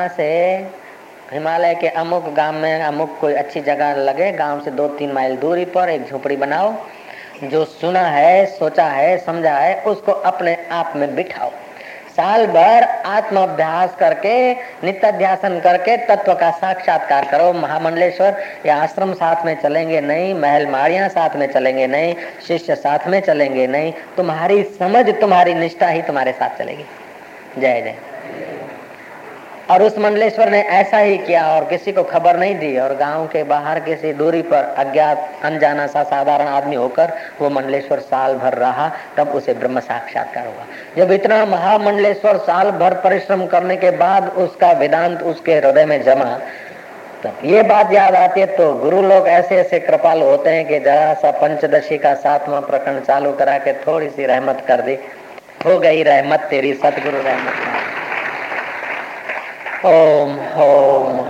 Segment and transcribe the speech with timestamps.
[0.00, 0.54] से
[1.32, 5.36] हिमालय के अमुक गाँव में अमुक कोई अच्छी जगह लगे, गाँव से दो तीन माइल
[5.36, 6.74] दूरी पर एक झोपड़ी बनाओ,
[7.44, 11.50] जो सुना है, सोचा है, समझा है, उसको अपने आप में बिठाओ।
[12.16, 19.12] साल भर आत्म अभ्यास करके नित्य ध्यान करके, तत्व का साक्षात्कार करो। महामंडलेश्वर, या आश्रम
[19.12, 22.14] साथ में चलेंगे नहीं, महल माड़िया साथ में चलेंगे नहीं,
[22.48, 26.84] शिष्य साथ में चलेंगे नहीं, तुम्हारी समझ, तुम्हारी निष्ठा ही तुम्हारे साथ चलेगी।
[27.58, 27.94] जय जय।
[29.70, 33.26] और उस मंडलेश्वर ने ऐसा ही किया और किसी को खबर नहीं दी और गाँव
[33.26, 38.54] के बाहर किसी दूरी पर अज्ञात, अनजाना सा साधारण आदमी होकर वो मंडलेश्वर साल भर
[38.54, 40.66] रहा, तब उसे ब्रह्म साक्षात्कार हुआ।
[40.96, 46.38] जब इतना महामंडलेश्वर साल भर परिश्रम करने के बाद उसका वेदांत उसके हृदय में जमा,
[47.24, 50.80] तब ये बात याद आती है तो गुरु लोग ऐसे ऐसे कृपाल होते हैं कि
[50.80, 54.98] जरा सा पंचदशी का सातवां प्रकरण चालू करा के थोड़ी सी रहमत कर दी।
[55.66, 57.83] हो गई रहमत तेरी, सतगुरु रहमत।
[59.84, 61.23] home, home.